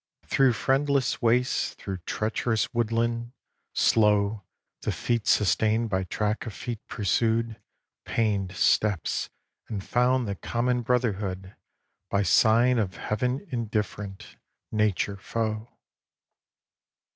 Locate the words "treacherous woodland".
2.07-3.33